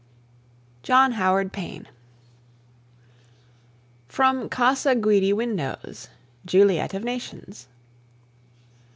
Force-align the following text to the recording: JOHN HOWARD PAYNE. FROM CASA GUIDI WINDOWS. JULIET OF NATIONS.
JOHN 0.81 1.11
HOWARD 1.11 1.53
PAYNE. 1.53 1.87
FROM 4.07 4.49
CASA 4.49 4.95
GUIDI 4.95 5.31
WINDOWS. 5.31 6.09
JULIET 6.43 6.95
OF 6.95 7.03
NATIONS. 7.03 7.67